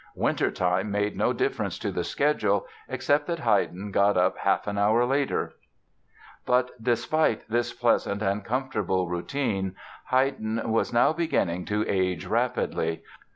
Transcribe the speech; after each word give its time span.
Wintertime 0.15 0.89
made 0.89 1.15
no 1.15 1.31
difference 1.31 1.77
to 1.77 1.91
the 1.91 2.03
schedule, 2.03 2.65
except 2.89 3.27
that 3.27 3.37
Haydn 3.37 3.91
got 3.91 4.17
up 4.17 4.35
half 4.39 4.65
an 4.65 4.75
hour 4.79 5.05
later." 5.05 5.53
But 6.43 6.71
despite 6.81 7.47
this 7.47 7.71
pleasant 7.71 8.23
and 8.23 8.43
comfortable 8.43 9.07
routine 9.07 9.75
Haydn 10.05 10.71
was 10.71 10.91
now 10.91 11.13
beginning 11.13 11.65
to 11.65 11.85
age 11.87 12.25
rapidly. 12.25 13.03